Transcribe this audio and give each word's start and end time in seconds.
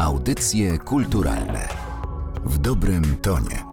Audycje 0.00 0.78
kulturalne 0.78 1.68
w 2.44 2.58
dobrym 2.58 3.16
tonie. 3.16 3.64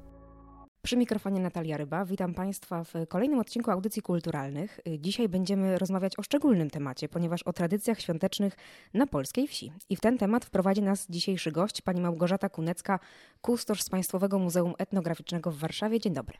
Przy 0.82 0.98
mikrofonie 0.98 1.42
Natalia 1.42 1.78
Ryba. 1.78 2.06
Witam 2.06 2.34
Państwa 2.34 2.84
w 2.84 2.94
kolejnym 3.10 3.40
odcinku 3.40 3.72
Audycji 3.72 4.02
Kulturalnych. 4.02 4.80
Dzisiaj 5.00 5.30
będziemy 5.30 5.78
rozmawiać 5.78 6.20
o 6.20 6.24
szczególnym 6.24 6.70
temacie, 6.70 7.10
ponieważ 7.10 7.44
o 7.44 7.54
tradycjach 7.54 8.02
świątecznych 8.02 8.56
na 8.94 9.08
polskiej 9.08 9.48
wsi. 9.48 9.72
I 9.90 9.96
w 9.96 10.00
ten 10.00 10.18
temat 10.18 10.46
wprowadzi 10.46 10.82
nas 10.82 11.08
dzisiejszy 11.10 11.52
gość, 11.52 11.82
pani 11.82 12.02
Małgorzata 12.02 12.50
Kunecka, 12.50 13.00
kustosz 13.42 13.82
z 13.84 13.90
Państwowego 13.90 14.40
Muzeum 14.40 14.74
Etnograficznego 14.78 15.52
w 15.52 15.58
Warszawie. 15.58 16.00
Dzień 16.00 16.14
dobry. 16.14 16.38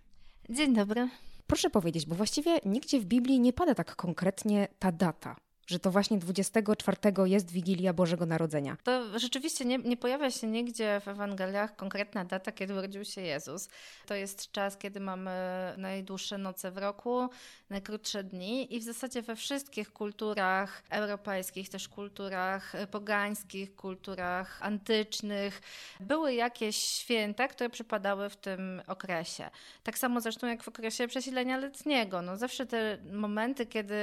Dzień 0.50 0.74
dobry. 0.76 1.10
Proszę 1.48 1.70
powiedzieć, 1.70 2.06
bo 2.06 2.16
właściwie 2.16 2.60
nigdzie 2.66 3.00
w 3.00 3.06
Biblii 3.06 3.40
nie 3.40 3.54
pada 3.54 3.76
tak 3.76 3.96
konkretnie 3.96 4.68
ta 4.80 4.92
data 4.92 5.36
że 5.68 5.80
to 5.80 5.92
właśnie 5.92 6.18
24 6.18 6.98
jest 7.26 7.52
Wigilia 7.52 7.94
Bożego 7.94 8.26
Narodzenia. 8.26 8.78
To 8.84 9.20
rzeczywiście 9.20 9.66
nie, 9.66 9.78
nie, 9.78 9.98
pojawia 9.98 10.32
się 10.32 10.48
nigdzie 10.48 11.02
w 11.06 11.08
Ewangeliach 11.08 11.76
konkretna 11.76 12.26
data, 12.26 12.52
kiedy 12.52 12.74
urodził 12.74 13.06
się 13.06 13.22
Jezus. 13.22 13.70
To 14.06 14.16
jest 14.16 14.52
czas, 14.52 14.78
kiedy 14.78 15.00
mamy 15.00 15.32
najdłuższe 15.78 16.38
noce 16.38 16.72
w 16.72 16.78
roku, 16.78 17.30
najkrótsze 17.70 18.24
dni 18.24 18.76
i 18.76 18.80
w 18.80 18.84
zasadzie 18.84 19.22
we 19.22 19.36
wszystkich 19.36 19.94
kulturach 19.94 20.84
europejskich, 20.90 21.70
też 21.70 21.88
kulturach 21.88 22.74
pogańskich, 22.92 23.76
kulturach 23.76 24.60
antycznych 24.62 25.62
były 26.00 26.34
jakieś 26.34 26.76
święta, 26.76 27.48
które 27.48 27.70
przypadały 27.70 28.30
w 28.30 28.36
tym 28.36 28.82
okresie. 28.88 29.50
Tak 29.84 29.98
samo 29.98 30.22
zresztą 30.22 30.48
jak 30.48 30.64
w 30.64 30.68
okresie 30.68 31.08
przesilenia 31.08 31.58
letniego. 31.58 32.22
No 32.22 32.38
zawsze 32.38 32.66
te 32.66 32.98
momenty, 33.12 33.66
kiedy 33.66 33.96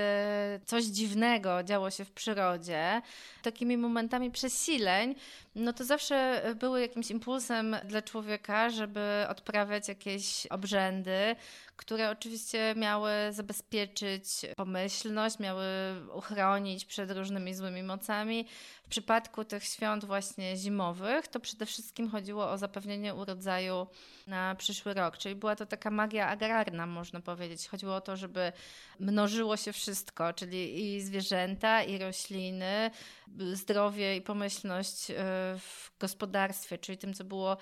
coś 0.66 0.84
dziwnego 0.84 1.53
działo 1.62 1.90
się 1.90 2.04
w 2.04 2.12
przyrodzie, 2.12 3.02
takimi 3.42 3.76
momentami 3.76 4.30
przesileń, 4.30 5.14
no 5.54 5.72
to 5.72 5.84
zawsze 5.84 6.42
były 6.60 6.80
jakimś 6.80 7.10
impulsem 7.10 7.76
dla 7.84 8.02
człowieka, 8.02 8.70
żeby 8.70 9.26
odprawiać 9.28 9.88
jakieś 9.88 10.46
obrzędy, 10.46 11.36
które 11.76 12.10
oczywiście 12.10 12.74
miały 12.76 13.10
zabezpieczyć 13.30 14.26
pomyślność, 14.56 15.38
miały 15.38 15.64
uchronić 16.14 16.84
przed 16.84 17.10
różnymi 17.10 17.54
złymi 17.54 17.82
mocami. 17.82 18.46
W 18.84 18.88
przypadku 18.88 19.44
tych 19.44 19.64
świąt 19.64 20.04
właśnie 20.04 20.56
zimowych, 20.56 21.28
to 21.28 21.40
przede 21.40 21.66
wszystkim 21.66 22.10
chodziło 22.10 22.50
o 22.50 22.58
zapewnienie 22.58 23.14
urodzaju 23.14 23.86
na 24.26 24.54
przyszły 24.54 24.94
rok, 24.94 25.18
czyli 25.18 25.34
była 25.34 25.56
to 25.56 25.66
taka 25.66 25.90
magia 25.90 26.28
agrarna, 26.28 26.86
można 26.86 27.20
powiedzieć. 27.20 27.68
Chodziło 27.68 27.94
o 27.94 28.00
to, 28.00 28.16
żeby 28.16 28.52
mnożyło 29.00 29.56
się 29.56 29.72
wszystko, 29.72 30.32
czyli 30.32 30.84
i 30.84 31.00
zwierzęta, 31.00 31.43
i 31.86 31.98
rośliny, 31.98 32.90
zdrowie 33.52 34.16
i 34.16 34.20
pomyślność 34.20 35.10
e, 35.10 35.14
w 35.58 35.90
gospodarstwie, 36.00 36.78
czyli 36.78 36.98
tym, 36.98 37.14
co 37.14 37.24
było 37.24 37.56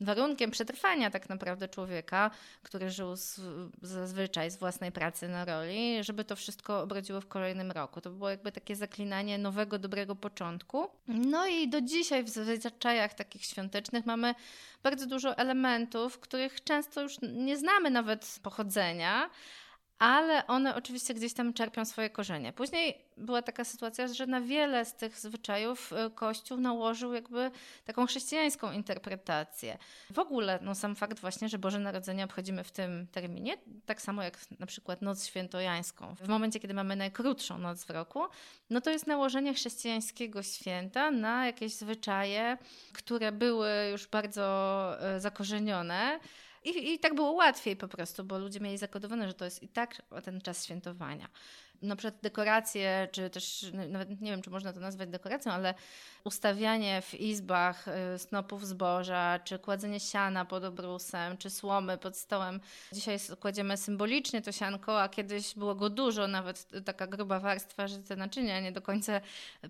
warunkiem 0.00 0.50
przetrwania 0.50 1.10
tak 1.10 1.28
naprawdę 1.28 1.68
człowieka, 1.68 2.30
który 2.62 2.90
żył 2.90 3.16
z, 3.16 3.40
zazwyczaj 3.82 4.50
z 4.50 4.56
własnej 4.56 4.92
pracy 4.92 5.28
na 5.28 5.44
roli, 5.44 6.04
żeby 6.04 6.24
to 6.24 6.36
wszystko 6.36 6.80
obrodziło 6.80 7.20
w 7.20 7.28
kolejnym 7.28 7.70
roku. 7.70 8.00
To 8.00 8.10
było 8.10 8.30
jakby 8.30 8.52
takie 8.52 8.76
zaklinanie 8.76 9.38
nowego, 9.38 9.78
dobrego 9.78 10.14
początku. 10.16 10.88
No 11.08 11.46
i 11.46 11.68
do 11.68 11.80
dzisiaj 11.80 12.24
w 12.24 12.28
zwyczajach 12.28 13.14
takich 13.14 13.44
świątecznych 13.44 14.06
mamy 14.06 14.34
bardzo 14.82 15.06
dużo 15.06 15.36
elementów, 15.38 16.18
których 16.18 16.64
często 16.64 17.02
już 17.02 17.16
nie 17.22 17.56
znamy 17.56 17.90
nawet 17.90 18.38
pochodzenia, 18.42 19.30
ale 19.98 20.46
one 20.46 20.74
oczywiście 20.74 21.14
gdzieś 21.14 21.32
tam 21.32 21.52
czerpią 21.52 21.84
swoje 21.84 22.10
korzenie. 22.10 22.52
Później 22.52 22.98
była 23.16 23.42
taka 23.42 23.64
sytuacja, 23.64 24.08
że 24.08 24.26
na 24.26 24.40
wiele 24.40 24.84
z 24.84 24.94
tych 24.94 25.18
zwyczajów 25.18 25.92
y, 25.92 26.10
Kościół 26.10 26.58
nałożył 26.58 27.12
jakby 27.12 27.50
taką 27.84 28.06
chrześcijańską 28.06 28.72
interpretację. 28.72 29.78
W 30.10 30.18
ogóle 30.18 30.58
no, 30.62 30.74
sam 30.74 30.96
fakt 30.96 31.20
właśnie, 31.20 31.48
że 31.48 31.58
Boże 31.58 31.78
Narodzenie 31.78 32.24
obchodzimy 32.24 32.64
w 32.64 32.70
tym 32.70 33.06
terminie, 33.12 33.56
tak 33.86 34.02
samo 34.02 34.22
jak 34.22 34.38
na 34.58 34.66
przykład 34.66 35.02
Noc 35.02 35.26
Świętojańską. 35.26 36.14
W 36.20 36.28
momencie, 36.28 36.60
kiedy 36.60 36.74
mamy 36.74 36.96
najkrótszą 36.96 37.58
noc 37.58 37.84
w 37.84 37.90
roku, 37.90 38.20
no 38.70 38.80
to 38.80 38.90
jest 38.90 39.06
nałożenie 39.06 39.54
chrześcijańskiego 39.54 40.42
święta 40.42 41.10
na 41.10 41.46
jakieś 41.46 41.74
zwyczaje, 41.74 42.58
które 42.92 43.32
były 43.32 43.70
już 43.92 44.06
bardzo 44.06 44.96
y, 45.16 45.20
zakorzenione. 45.20 46.20
I, 46.68 46.94
I 46.94 46.98
tak 46.98 47.14
było 47.14 47.32
łatwiej 47.32 47.76
po 47.76 47.88
prostu, 47.88 48.24
bo 48.24 48.38
ludzie 48.38 48.60
mieli 48.60 48.78
zakodowane, 48.78 49.28
że 49.28 49.34
to 49.34 49.44
jest 49.44 49.62
i 49.62 49.68
tak 49.68 50.02
ten 50.24 50.40
czas 50.40 50.64
świętowania 50.64 51.28
na 51.82 51.96
przykład 51.96 52.22
dekoracje, 52.22 53.08
czy 53.12 53.30
też 53.30 53.66
no, 53.74 53.88
nawet 53.88 54.20
nie 54.20 54.30
wiem, 54.30 54.42
czy 54.42 54.50
można 54.50 54.72
to 54.72 54.80
nazwać 54.80 55.08
dekoracją, 55.08 55.52
ale 55.52 55.74
ustawianie 56.24 57.02
w 57.02 57.14
izbach 57.14 57.88
y, 57.88 58.18
snopów 58.18 58.66
zboża, 58.66 59.38
czy 59.38 59.58
kładzenie 59.58 60.00
siana 60.00 60.44
pod 60.44 60.64
obrusem, 60.64 61.36
czy 61.36 61.50
słomy 61.50 61.98
pod 61.98 62.16
stołem. 62.16 62.60
Dzisiaj 62.92 63.18
kładziemy 63.40 63.76
symbolicznie 63.76 64.42
to 64.42 64.52
sianko, 64.52 65.02
a 65.02 65.08
kiedyś 65.08 65.54
było 65.54 65.74
go 65.74 65.90
dużo, 65.90 66.28
nawet 66.28 66.68
taka 66.84 67.06
gruba 67.06 67.40
warstwa, 67.40 67.88
że 67.88 67.98
te 67.98 68.16
naczynia 68.16 68.60
nie 68.60 68.72
do 68.72 68.82
końca 68.82 69.20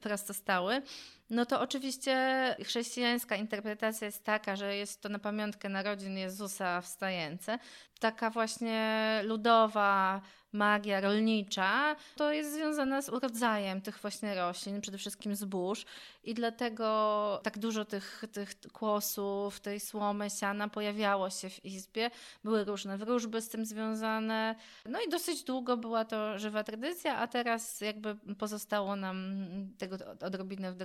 prosto 0.00 0.34
stały. 0.34 0.82
No 1.30 1.46
to 1.46 1.60
oczywiście 1.60 2.16
chrześcijańska 2.64 3.36
interpretacja 3.36 4.06
jest 4.06 4.24
taka, 4.24 4.56
że 4.56 4.76
jest 4.76 5.00
to 5.00 5.08
na 5.08 5.18
pamiątkę 5.18 5.68
narodzin 5.68 6.16
Jezusa 6.16 6.80
wstające. 6.80 7.58
Taka 8.00 8.30
właśnie 8.30 9.20
ludowa, 9.24 10.20
magia 10.52 11.00
rolnicza, 11.00 11.96
to 12.16 12.32
jest 12.32 12.52
związana 12.52 13.02
z 13.02 13.08
urodzajem 13.08 13.80
tych 13.80 13.98
właśnie 13.98 14.34
roślin, 14.34 14.80
przede 14.80 14.98
wszystkim 14.98 15.36
zbóż 15.36 15.84
i 16.24 16.34
dlatego 16.34 17.40
tak 17.42 17.58
dużo 17.58 17.84
tych, 17.84 18.24
tych 18.32 18.54
kłosów, 18.72 19.60
tej 19.60 19.80
słomy, 19.80 20.30
siana 20.30 20.68
pojawiało 20.68 21.30
się 21.30 21.50
w 21.50 21.64
izbie. 21.64 22.10
Były 22.44 22.64
różne 22.64 22.98
wróżby 22.98 23.42
z 23.42 23.48
tym 23.48 23.66
związane. 23.66 24.54
No 24.86 25.00
i 25.06 25.10
dosyć 25.10 25.44
długo 25.44 25.76
była 25.76 26.04
to 26.04 26.38
żywa 26.38 26.64
tradycja, 26.64 27.16
a 27.16 27.26
teraz 27.26 27.80
jakby 27.80 28.16
pozostało 28.38 28.96
nam 28.96 29.46
tego 29.78 29.96
odrobinę 30.20 30.72
w 30.72 30.76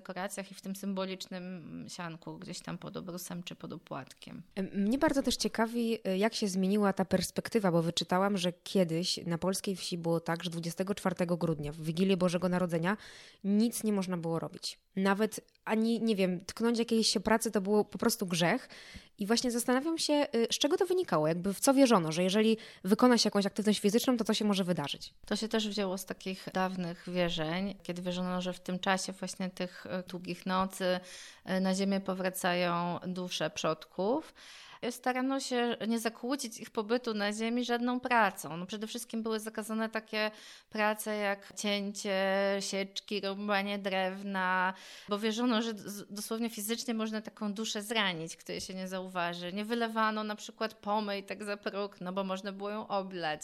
i 0.42 0.54
w 0.54 0.62
tym 0.62 0.76
symbolicznym 0.76 1.86
sianku 1.90 2.38
gdzieś 2.38 2.60
tam 2.60 2.78
pod 2.78 2.98
obrusem 2.98 3.44
czy 3.44 3.56
pod 3.56 3.74
opłatkiem. 3.74 4.42
Mnie 4.74 4.98
bardzo 4.98 5.24
też 5.24 5.36
ciekawi, 5.36 5.98
jak 6.18 6.36
się 6.36 6.48
zmieniła 6.48 6.94
ta 6.94 7.06
perspektywa, 7.06 7.72
bo 7.72 7.82
wyczytałam, 7.82 8.38
że 8.38 8.54
kiedyś 8.64 9.20
na 9.26 9.38
polskiej 9.38 9.76
wsi 9.76 9.98
było 9.98 10.20
tak, 10.20 10.44
że 10.44 10.50
24 10.50 11.16
grudnia, 11.26 11.72
w 11.72 11.82
Wigilię 11.82 12.18
Bożego 12.18 12.50
Narodzenia, 12.50 12.98
nic 13.44 13.84
nie 13.84 13.94
można 13.94 14.18
było 14.18 14.40
robić. 14.40 14.80
Nawet 14.96 15.40
ani, 15.66 16.02
nie 16.02 16.16
wiem, 16.16 16.46
tknąć 16.46 16.80
jakiejś 16.80 17.08
się 17.08 17.20
pracy 17.20 17.52
to 17.52 17.62
było 17.62 17.86
po 17.86 17.98
prostu 17.98 18.26
grzech. 18.26 18.70
I 19.18 19.26
właśnie 19.26 19.52
zastanawiam 19.52 19.98
się, 19.98 20.28
y, 20.36 20.48
z 20.52 20.58
czego 20.58 20.78
to 20.78 20.86
wynikało, 20.86 21.28
jakby 21.28 21.54
w 21.54 21.60
co 21.60 21.74
wierzono, 21.74 22.12
że 22.12 22.24
jeżeli 22.24 22.58
wykona 22.84 23.18
się 23.18 23.28
jakąś 23.28 23.46
aktywność 23.46 23.80
fizyczną, 23.80 24.18
to 24.18 24.24
co 24.24 24.34
się 24.34 24.46
może 24.46 24.64
wydarzyć? 24.64 25.14
To 25.26 25.36
się 25.36 25.48
też 25.48 25.70
wzięło 25.70 25.98
z 25.98 26.06
takich 26.06 26.48
dawnych 26.54 27.10
wierzeń, 27.10 27.76
kiedy 27.84 28.02
wierzono, 28.02 28.42
że 28.42 28.54
w 28.54 28.60
tym 28.60 28.80
czasie 28.80 29.14
właśnie 29.14 29.50
tych 29.50 29.86
y, 29.86 29.90
długich 30.10 30.46
nocy 30.46 31.00
y, 31.50 31.60
na 31.60 31.76
ziemię 31.76 32.02
powracają 32.02 33.00
dusze 33.08 33.50
przodków 33.50 34.34
starano 34.92 35.40
się 35.40 35.78
nie 35.88 36.00
zakłócić 36.00 36.60
ich 36.60 36.70
pobytu 36.70 37.14
na 37.14 37.34
ziemi 37.34 37.66
żadną 37.66 38.00
pracą. 38.00 38.58
No 38.58 38.66
przede 38.66 38.88
wszystkim 38.88 39.24
były 39.24 39.40
zakazane 39.40 39.90
takie 39.90 40.32
prace 40.70 41.16
jak 41.16 41.54
cięcie 41.56 42.18
sieczki, 42.60 43.22
rąbanie 43.22 43.80
drewna, 43.80 44.74
bo 45.10 45.20
wierzono, 45.20 45.62
że 45.62 45.74
dosłownie 46.10 46.50
fizycznie 46.50 46.94
można 46.94 47.22
taką 47.22 47.54
duszę 47.54 47.82
zranić, 47.82 48.38
której 48.38 48.62
się 48.62 48.74
nie 48.74 48.88
zauważy. 48.88 49.54
Nie 49.54 49.66
wylewano 49.66 50.24
na 50.24 50.36
przykład 50.36 50.74
pomyj 50.74 51.24
tak 51.24 51.44
za 51.44 51.58
próg, 51.58 52.02
no 52.02 52.14
bo 52.14 52.24
można 52.24 52.52
było 52.52 52.70
ją 52.70 52.88
oblać. 52.88 53.42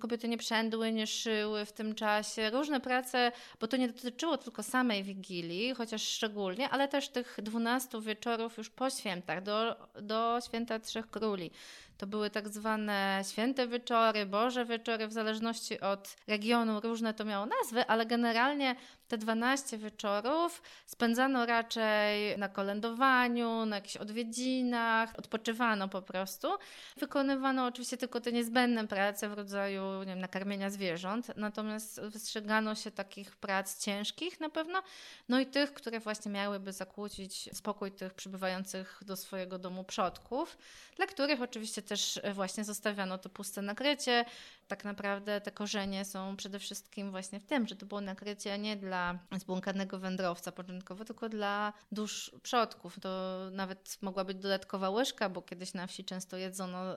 Kobiety 0.00 0.28
nie 0.28 0.38
przędły, 0.38 0.92
nie 0.92 1.06
szyły 1.06 1.64
w 1.64 1.72
tym 1.72 1.94
czasie. 1.94 2.50
Różne 2.50 2.80
prace, 2.80 3.32
bo 3.60 3.66
to 3.68 3.76
nie 3.76 3.88
dotyczyło 3.88 4.38
tylko 4.38 4.62
samej 4.62 5.04
Wigilii, 5.04 5.74
chociaż 5.74 6.02
szczególnie, 6.02 6.70
ale 6.70 6.88
też 6.88 7.08
tych 7.08 7.36
dwunastu 7.42 8.00
wieczorów 8.02 8.58
już 8.58 8.70
po 8.70 8.90
świętach, 8.90 9.42
do, 9.42 9.76
do 10.02 10.38
święta 10.48 10.78
Trzech 10.78 11.10
Króli. 11.10 11.50
To 11.98 12.06
były 12.06 12.30
tak 12.30 12.48
zwane 12.48 13.22
święte 13.30 13.68
wieczory, 13.68 14.26
Boże 14.26 14.64
wieczory, 14.64 15.08
w 15.08 15.12
zależności 15.12 15.80
od 15.80 16.16
regionu 16.26 16.80
różne 16.80 17.14
to 17.14 17.24
miało 17.24 17.46
nazwy, 17.46 17.86
ale 17.86 18.06
generalnie 18.06 18.76
te 19.08 19.18
12 19.18 19.78
wieczorów 19.78 20.62
spędzano 20.86 21.46
raczej 21.46 22.38
na 22.38 22.48
kolędowaniu, 22.48 23.66
na 23.66 23.76
jakichś 23.76 23.96
odwiedzinach, 23.96 25.18
odpoczywano 25.18 25.88
po 25.88 26.02
prostu. 26.02 26.48
Wykonywano 26.96 27.66
oczywiście 27.66 27.96
tylko 27.96 28.20
te 28.20 28.32
niezbędne 28.32 28.88
prace 28.88 29.28
w 29.28 29.32
rodzaju 29.32 29.98
nie 29.98 30.06
wiem, 30.06 30.18
nakarmienia 30.18 30.70
zwierząt, 30.70 31.36
natomiast 31.36 32.00
wystrzegano 32.00 32.74
się 32.74 32.90
takich 32.90 33.36
prac 33.36 33.84
ciężkich 33.84 34.40
na 34.40 34.48
pewno, 34.48 34.82
no 35.28 35.40
i 35.40 35.46
tych, 35.46 35.74
które 35.74 36.00
właśnie 36.00 36.30
miałyby 36.30 36.72
zakłócić 36.72 37.48
spokój 37.52 37.92
tych 37.92 38.14
przybywających 38.14 39.00
do 39.06 39.16
swojego 39.16 39.58
domu 39.58 39.84
przodków, 39.84 40.58
dla 40.96 41.06
których 41.06 41.42
oczywiście 41.42 41.82
też 41.84 42.20
właśnie 42.34 42.64
zostawiano 42.64 43.18
to 43.18 43.28
puste 43.28 43.62
nakrycie. 43.62 44.24
Tak 44.68 44.84
naprawdę 44.84 45.40
te 45.40 45.52
korzenie 45.52 46.04
są 46.04 46.36
przede 46.36 46.58
wszystkim 46.58 47.10
właśnie 47.10 47.40
w 47.40 47.44
tym, 47.44 47.66
że 47.68 47.76
to 47.76 47.86
było 47.86 48.00
nakrycie 48.00 48.58
nie 48.58 48.76
dla 48.76 49.18
zbłąkanego 49.38 49.98
wędrowca 49.98 50.52
początkowo, 50.52 51.04
tylko 51.04 51.28
dla 51.28 51.72
dusz 51.92 52.30
przodków. 52.42 53.00
To 53.00 53.38
nawet 53.52 53.98
mogła 54.00 54.24
być 54.24 54.38
dodatkowa 54.38 54.90
łyżka, 54.90 55.28
bo 55.28 55.42
kiedyś 55.42 55.74
na 55.74 55.86
wsi 55.86 56.04
często 56.04 56.36
jedzono 56.36 56.94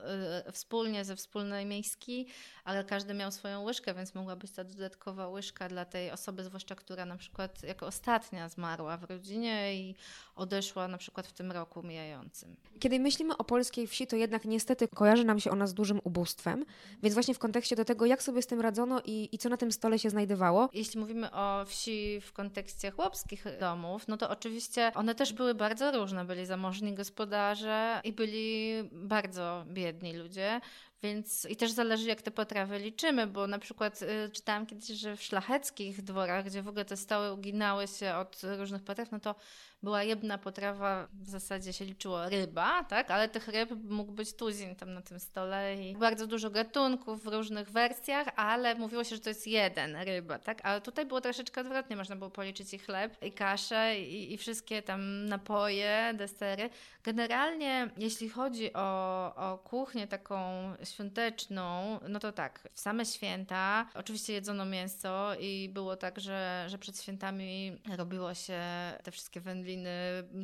y, 0.48 0.52
wspólnie 0.52 1.04
ze 1.04 1.16
wspólnej 1.16 1.66
miejskiej, 1.66 2.26
ale 2.64 2.84
każdy 2.84 3.14
miał 3.14 3.32
swoją 3.32 3.62
łyżkę, 3.62 3.94
więc 3.94 4.14
mogła 4.14 4.36
być 4.36 4.50
ta 4.50 4.64
dodatkowa 4.64 5.28
łyżka 5.28 5.68
dla 5.68 5.84
tej 5.84 6.10
osoby, 6.10 6.44
zwłaszcza 6.44 6.74
która 6.74 7.06
na 7.06 7.16
przykład 7.16 7.62
jako 7.62 7.86
ostatnia 7.86 8.48
zmarła 8.48 8.96
w 8.96 9.04
rodzinie 9.04 9.74
i 9.74 9.94
odeszła 10.36 10.88
na 10.88 10.98
przykład 10.98 11.26
w 11.26 11.32
tym 11.32 11.52
roku 11.52 11.82
mijającym. 11.82 12.56
Kiedy 12.80 12.98
myślimy 12.98 13.36
o 13.36 13.44
polskiej 13.44 13.86
wsi, 13.86 14.06
to 14.06 14.16
jednak 14.16 14.44
niestety 14.44 14.77
kojarzy 14.94 15.24
nam 15.24 15.40
się 15.40 15.50
ona 15.50 15.66
z 15.66 15.74
dużym 15.74 16.00
ubóstwem, 16.04 16.64
więc 17.02 17.14
właśnie 17.14 17.34
w 17.34 17.38
kontekście 17.38 17.76
do 17.76 17.84
tego, 17.84 18.06
jak 18.06 18.22
sobie 18.22 18.42
z 18.42 18.46
tym 18.46 18.60
radzono 18.60 19.00
i, 19.04 19.28
i 19.32 19.38
co 19.38 19.48
na 19.48 19.56
tym 19.56 19.72
stole 19.72 19.98
się 19.98 20.10
znajdowało. 20.10 20.68
Jeśli 20.72 21.00
mówimy 21.00 21.30
o 21.32 21.64
wsi 21.66 22.20
w 22.20 22.32
kontekście 22.32 22.90
chłopskich 22.90 23.44
domów, 23.60 24.08
no 24.08 24.16
to 24.16 24.30
oczywiście 24.30 24.92
one 24.94 25.14
też 25.14 25.32
były 25.32 25.54
bardzo 25.54 25.92
różne. 25.92 26.24
Byli 26.24 26.46
zamożni 26.46 26.94
gospodarze 26.94 28.00
i 28.04 28.12
byli 28.12 28.72
bardzo 28.92 29.64
biedni 29.66 30.12
ludzie. 30.16 30.60
Więc 31.02 31.46
i 31.50 31.56
też 31.56 31.70
zależy, 31.70 32.08
jak 32.08 32.22
te 32.22 32.30
potrawy 32.30 32.78
liczymy, 32.78 33.26
bo 33.26 33.46
na 33.46 33.58
przykład 33.58 34.02
y, 34.02 34.30
czytałam 34.32 34.66
kiedyś, 34.66 34.86
że 34.88 35.16
w 35.16 35.22
szlacheckich 35.22 36.02
dworach, 36.02 36.44
gdzie 36.44 36.62
w 36.62 36.68
ogóle 36.68 36.84
te 36.84 36.96
stoły 36.96 37.32
uginały 37.32 37.86
się 37.86 38.14
od 38.14 38.40
różnych 38.58 38.82
potraw, 38.82 39.12
no 39.12 39.20
to 39.20 39.34
była 39.82 40.02
jedna 40.02 40.38
potrawa, 40.38 41.08
w 41.12 41.28
zasadzie 41.28 41.72
się 41.72 41.84
liczyło 41.84 42.28
ryba, 42.28 42.84
tak? 42.84 43.10
Ale 43.10 43.28
tych 43.28 43.48
ryb 43.48 43.70
mógł 43.84 44.12
być 44.12 44.32
tuzin 44.34 44.76
tam 44.76 44.94
na 44.94 45.02
tym 45.02 45.20
stole 45.20 45.76
i 45.76 45.96
bardzo 45.96 46.26
dużo 46.26 46.50
gatunków 46.50 47.24
w 47.24 47.26
różnych 47.26 47.70
wersjach, 47.70 48.28
ale 48.36 48.74
mówiło 48.74 49.04
się, 49.04 49.16
że 49.16 49.22
to 49.22 49.28
jest 49.28 49.46
jeden 49.46 49.96
ryba, 49.96 50.38
tak? 50.38 50.60
Ale 50.62 50.80
tutaj 50.80 51.06
było 51.06 51.20
troszeczkę 51.20 51.60
odwrotnie, 51.60 51.96
można 51.96 52.16
było 52.16 52.30
policzyć 52.30 52.74
i 52.74 52.78
chleb, 52.78 53.22
i 53.22 53.32
kaszę, 53.32 54.00
i, 54.00 54.32
i 54.32 54.38
wszystkie 54.38 54.82
tam 54.82 55.26
napoje, 55.26 56.14
desery. 56.14 56.70
Generalnie, 57.04 57.90
jeśli 57.96 58.28
chodzi 58.28 58.72
o, 58.72 59.34
o 59.34 59.58
kuchnię 59.58 60.06
taką 60.06 60.38
świąteczną, 60.84 61.98
no 62.08 62.18
to 62.18 62.32
tak, 62.32 62.68
w 62.72 62.80
same 62.80 63.06
święta 63.06 63.86
oczywiście 63.94 64.32
jedzono 64.32 64.64
mięso 64.64 65.34
i 65.40 65.70
było 65.72 65.96
tak, 65.96 66.20
że, 66.20 66.64
że 66.68 66.78
przed 66.78 67.02
świętami 67.02 67.78
robiło 67.96 68.34
się 68.34 68.60
te 69.02 69.10
wszystkie 69.10 69.40
wędliny, 69.40 69.67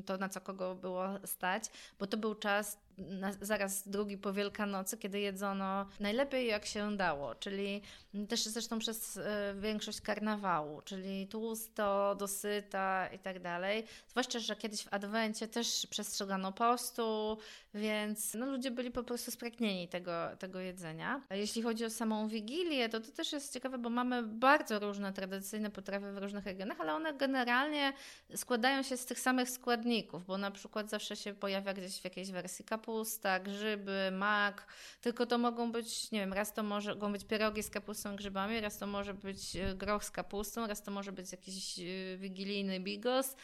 to 0.07 0.17
na 0.17 0.29
co 0.29 0.41
kogo 0.41 0.75
było 0.75 1.09
stać, 1.25 1.65
bo 1.99 2.07
to 2.07 2.17
był 2.17 2.35
czas 2.35 2.79
na, 2.99 3.33
zaraz 3.41 3.89
drugi 3.89 4.19
po 4.19 4.33
Wielkanocy, 4.33 4.99
kiedy 4.99 5.21
jedzono 5.21 5.87
najlepiej 6.01 6.47
jak 6.47 6.67
się 6.67 6.97
dało, 6.97 7.35
czyli 7.35 7.83
też 8.29 8.45
zresztą 8.45 8.79
przez 8.79 9.17
y, 9.17 9.23
większość 9.55 10.01
karnawału, 10.01 10.83
czyli 10.83 11.29
tłusto, 11.29 12.15
dosyta 12.19 13.09
i 13.09 13.19
tak 13.19 13.41
dalej. 13.41 13.85
Zwłaszcza, 14.09 14.39
że 14.39 14.57
kiedyś 14.57 14.85
w 14.85 14.95
Adwencie 14.95 15.49
też 15.49 15.87
przestrzegano 15.91 16.53
postu, 16.53 17.39
więc 17.75 18.35
no, 18.35 18.47
ludzie 18.47 18.71
byli 18.71 18.91
po 18.91 19.03
prostu 19.03 19.31
spragnieni 19.31 19.89
tego, 19.89 20.13
tego 20.39 20.61
jedzenia. 20.61 21.23
A 21.29 21.35
jeśli 21.35 21.63
chodzi 21.63 21.85
o 21.85 21.91
samą 21.91 22.29
Wigilię, 22.29 22.89
to 22.89 23.01
to 23.01 23.13
też 23.13 23.33
jest 23.33 23.53
ciekawe, 23.53 23.79
bo 23.79 23.91
mamy 23.91 24.23
bardzo 24.23 24.79
różne 24.79 25.13
tradycyjne 25.13 25.71
potrawy 25.71 26.13
w 26.13 26.19
różnych 26.19 26.45
regionach, 26.45 26.81
ale 26.81 26.95
one 26.95 27.15
generalnie 27.15 27.93
składają 28.37 28.83
się 28.83 28.97
z 28.97 29.07
tych 29.07 29.21
samych 29.21 29.51
składników, 29.51 30.27
bo 30.27 30.39
na 30.39 30.51
przykład 30.51 30.91
zawsze 30.91 31.17
się 31.17 31.35
pojawia 31.35 31.75
gdzieś 31.75 32.01
w 32.01 32.05
jakiejś 32.05 32.31
wersji 32.31 32.65
kapusta, 32.85 33.41
grzyby, 33.41 34.11
mak, 34.13 34.67
tylko 35.01 35.27
to 35.27 35.39
mogą 35.39 35.73
być, 35.73 36.11
nie 36.11 36.21
wiem, 36.21 36.33
raz 36.33 36.53
to 36.53 36.63
może, 36.63 36.95
mogą 36.95 37.13
być 37.13 37.25
pierogi 37.25 37.63
z 37.63 37.71
kapustą, 37.71 38.17
grzybami, 38.17 38.61
raz 38.61 38.79
to 38.79 38.87
może 38.87 39.15
być 39.15 39.57
e, 39.57 39.75
groch 39.75 40.05
z 40.05 40.11
kapustą, 40.11 40.67
raz 40.67 40.83
to 40.83 40.91
może 40.91 41.13
być 41.13 41.33
jakiś 41.33 41.79
e, 41.79 42.17
wigilijny 42.17 42.81
bigos, 42.81 43.37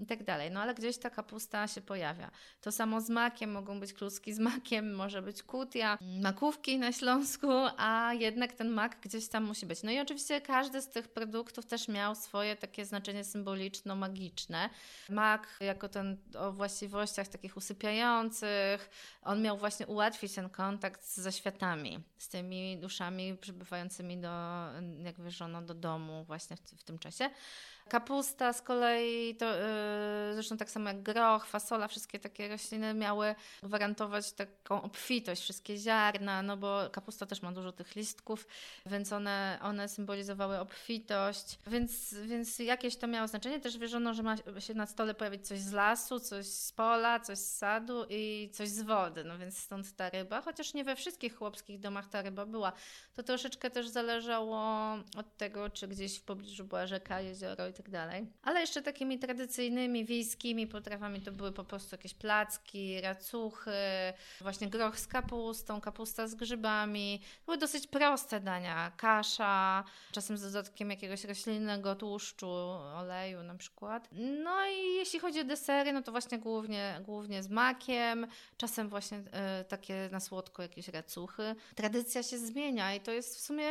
i 0.00 0.06
tak 0.06 0.24
dalej. 0.24 0.50
No 0.50 0.60
ale 0.60 0.74
gdzieś 0.74 0.98
ta 0.98 1.10
kapusta 1.10 1.68
się 1.68 1.80
pojawia. 1.80 2.30
To 2.60 2.72
samo 2.72 3.00
z 3.00 3.10
makiem, 3.10 3.52
mogą 3.52 3.80
być 3.80 3.92
kluski 3.92 4.32
z 4.32 4.38
makiem, 4.38 4.94
może 4.94 5.22
być 5.22 5.42
kutia, 5.42 5.98
makówki 6.22 6.78
na 6.78 6.92
Śląsku, 6.92 7.48
a 7.76 8.14
jednak 8.14 8.52
ten 8.52 8.68
mak 8.68 9.00
gdzieś 9.00 9.28
tam 9.28 9.44
musi 9.44 9.66
być. 9.66 9.82
No 9.82 9.90
i 9.90 10.00
oczywiście 10.00 10.40
każdy 10.40 10.82
z 10.82 10.88
tych 10.88 11.08
produktów 11.08 11.66
też 11.66 11.88
miał 11.88 12.14
swoje 12.14 12.56
takie 12.56 12.84
znaczenie 12.84 13.24
symboliczno-magiczne. 13.24 14.70
Mak 15.08 15.56
jako 15.60 15.88
ten 15.88 16.16
o 16.38 16.52
właściwościach 16.52 17.28
takich 17.28 17.56
usypiających, 17.56 18.90
on 19.22 19.42
miał 19.42 19.58
właśnie 19.58 19.86
ułatwić 19.86 20.34
ten 20.34 20.50
kontakt 20.50 21.06
ze 21.06 21.32
światami, 21.32 21.98
z 22.18 22.28
tymi 22.28 22.78
duszami 22.78 23.36
przybywającymi 23.36 24.18
do, 24.18 24.28
jak 24.98 25.20
wierzono, 25.20 25.62
do 25.62 25.74
domu 25.74 26.24
właśnie 26.24 26.56
w, 26.56 26.60
w 26.60 26.84
tym 26.84 26.98
czasie. 26.98 27.30
Kapusta 27.88 28.52
z 28.52 28.62
kolei, 28.62 29.36
to, 29.36 29.46
yy, 29.46 30.34
zresztą 30.34 30.56
tak 30.56 30.70
samo 30.70 30.88
jak 30.88 31.02
groch, 31.02 31.46
fasola, 31.46 31.88
wszystkie 31.88 32.18
takie 32.18 32.48
rośliny 32.48 32.94
miały 32.94 33.34
gwarantować 33.62 34.32
taką 34.32 34.82
obfitość, 34.82 35.42
wszystkie 35.42 35.78
ziarna, 35.78 36.42
no 36.42 36.56
bo 36.56 36.90
kapusta 36.92 37.26
też 37.26 37.42
ma 37.42 37.52
dużo 37.52 37.72
tych 37.72 37.96
listków, 37.96 38.46
więc 38.86 39.12
one, 39.12 39.58
one 39.62 39.88
symbolizowały 39.88 40.58
obfitość, 40.58 41.58
więc, 41.66 42.14
więc 42.14 42.58
jakieś 42.58 42.96
to 42.96 43.06
miało 43.06 43.28
znaczenie. 43.28 43.60
Też 43.60 43.78
wierzono, 43.78 44.14
że 44.14 44.22
ma 44.22 44.36
się 44.58 44.74
na 44.74 44.86
stole 44.86 45.14
pojawić 45.14 45.46
coś 45.46 45.58
z 45.58 45.72
lasu, 45.72 46.20
coś 46.20 46.46
z 46.46 46.72
pola, 46.72 47.20
coś 47.20 47.38
z 47.38 47.56
sadu 47.56 48.04
i 48.08 48.50
coś 48.52 48.68
z 48.68 48.82
wody, 48.82 49.24
no 49.24 49.38
więc 49.38 49.58
stąd 49.58 49.96
ta 49.96 50.10
ryba, 50.10 50.40
chociaż 50.40 50.74
nie 50.74 50.84
we 50.84 50.96
wszystkich 50.96 51.36
chłopskich 51.36 51.80
domach 51.80 52.08
ta 52.08 52.22
ryba 52.22 52.46
była. 52.46 52.72
To 53.14 53.22
troszeczkę 53.22 53.70
też 53.70 53.88
zależało 53.88 54.92
od 55.16 55.36
tego, 55.36 55.70
czy 55.70 55.88
gdzieś 55.88 56.18
w 56.18 56.22
pobliżu 56.22 56.64
była 56.64 56.86
rzeka, 56.86 57.20
jezioro 57.20 57.75
tak 57.76 57.90
dalej. 57.90 58.26
Ale 58.42 58.60
jeszcze 58.60 58.82
takimi 58.82 59.18
tradycyjnymi 59.18 60.04
wiejskimi 60.04 60.66
potrawami 60.66 61.20
to 61.20 61.32
były 61.32 61.52
po 61.52 61.64
prostu 61.64 61.94
jakieś 61.94 62.14
placki, 62.14 63.00
racuchy, 63.00 63.70
właśnie 64.40 64.68
groch 64.68 64.98
z 64.98 65.06
kapustą, 65.06 65.80
kapusta 65.80 66.28
z 66.28 66.34
grzybami. 66.34 67.20
Były 67.46 67.58
dosyć 67.58 67.86
proste 67.86 68.40
dania. 68.40 68.92
Kasza, 68.96 69.84
czasem 70.12 70.38
z 70.38 70.42
dodatkiem 70.42 70.90
jakiegoś 70.90 71.24
roślinnego 71.24 71.94
tłuszczu, 71.94 72.50
oleju 72.96 73.42
na 73.42 73.54
przykład. 73.54 74.08
No 74.44 74.66
i 74.66 74.94
jeśli 74.94 75.18
chodzi 75.18 75.40
o 75.40 75.44
desery, 75.44 75.92
no 75.92 76.02
to 76.02 76.12
właśnie 76.12 76.38
głównie, 76.38 77.00
głównie 77.04 77.42
z 77.42 77.48
makiem, 77.48 78.26
czasem 78.56 78.88
właśnie 78.88 79.18
y, 79.18 79.64
takie 79.68 80.08
na 80.12 80.20
słodko 80.20 80.62
jakieś 80.62 80.88
racuchy. 80.88 81.54
Tradycja 81.74 82.22
się 82.22 82.38
zmienia 82.38 82.94
i 82.94 83.00
to 83.00 83.12
jest 83.12 83.36
w 83.36 83.40
sumie 83.40 83.68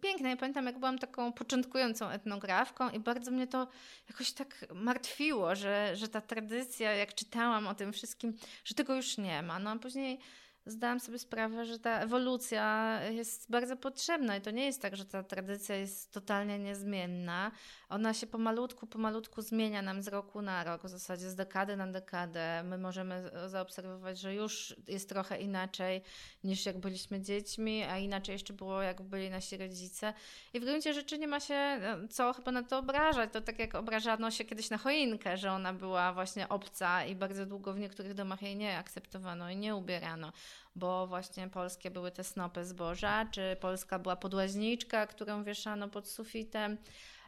piękne. 0.00 0.30
Ja 0.30 0.36
pamiętam, 0.36 0.66
jak 0.66 0.78
byłam 0.78 0.98
taką 0.98 1.32
początkującą 1.32 2.08
etnografką 2.08 2.90
i 2.90 3.00
bardzo 3.00 3.30
mnie 3.46 3.52
to 3.52 3.68
jakoś 4.08 4.32
tak 4.32 4.66
martwiło, 4.74 5.54
że, 5.54 5.96
że 5.96 6.08
ta 6.08 6.20
tradycja, 6.20 6.92
jak 6.92 7.14
czytałam 7.14 7.66
o 7.66 7.74
tym 7.74 7.92
wszystkim, 7.92 8.36
że 8.64 8.74
tego 8.74 8.94
już 8.94 9.18
nie 9.18 9.42
ma. 9.42 9.58
No 9.58 9.70
a 9.70 9.76
później 9.76 10.18
zdałam 10.66 11.00
sobie 11.00 11.18
sprawę, 11.18 11.66
że 11.66 11.78
ta 11.78 12.00
ewolucja 12.00 12.98
jest 13.10 13.50
bardzo 13.50 13.76
potrzebna 13.76 14.36
i 14.36 14.40
to 14.40 14.50
nie 14.50 14.66
jest 14.66 14.82
tak, 14.82 14.96
że 14.96 15.04
ta 15.04 15.22
tradycja 15.22 15.76
jest 15.76 16.12
totalnie 16.12 16.58
niezmienna. 16.58 17.50
Ona 17.88 18.14
się 18.14 18.26
pomalutku, 18.26 18.86
pomalutku 18.86 19.42
zmienia 19.42 19.82
nam 19.82 20.02
z 20.02 20.08
roku 20.08 20.42
na 20.42 20.64
rok, 20.64 20.82
w 20.82 20.88
zasadzie 20.88 21.30
z 21.30 21.34
dekady 21.34 21.76
na 21.76 21.86
dekadę. 21.86 22.62
My 22.62 22.78
możemy 22.78 23.30
zaobserwować, 23.46 24.18
że 24.18 24.34
już 24.34 24.76
jest 24.88 25.08
trochę 25.08 25.38
inaczej 25.40 26.02
niż 26.44 26.66
jak 26.66 26.78
byliśmy 26.78 27.20
dziećmi, 27.20 27.82
a 27.82 27.98
inaczej 27.98 28.32
jeszcze 28.32 28.52
było 28.52 28.82
jak 28.82 29.02
byli 29.02 29.30
nasi 29.30 29.56
rodzice. 29.56 30.14
I 30.54 30.60
w 30.60 30.64
gruncie 30.64 30.94
rzeczy 30.94 31.18
nie 31.18 31.28
ma 31.28 31.40
się 31.40 31.80
no, 31.80 32.08
co 32.08 32.32
chyba 32.32 32.52
na 32.52 32.62
to 32.62 32.78
obrażać. 32.78 33.32
To 33.32 33.40
tak 33.40 33.58
jak 33.58 33.74
obrażano 33.74 34.30
się 34.30 34.44
kiedyś 34.44 34.70
na 34.70 34.78
choinkę, 34.78 35.36
że 35.36 35.52
ona 35.52 35.72
była 35.72 36.12
właśnie 36.12 36.48
obca 36.48 37.04
i 37.04 37.14
bardzo 37.14 37.46
długo 37.46 37.72
w 37.72 37.78
niektórych 37.78 38.14
domach 38.14 38.42
jej 38.42 38.56
nie 38.56 38.78
akceptowano 38.78 39.50
i 39.50 39.56
nie 39.56 39.76
ubierano 39.76 40.32
bo 40.76 41.06
właśnie 41.06 41.48
polskie 41.48 41.90
były 41.90 42.10
te 42.10 42.24
snopy 42.24 42.64
zboża, 42.64 43.26
czy 43.30 43.56
polska 43.60 43.98
była 43.98 44.16
podłaźniczka, 44.16 45.06
którą 45.06 45.44
wieszano 45.44 45.88
pod 45.88 46.08
sufitem. 46.08 46.78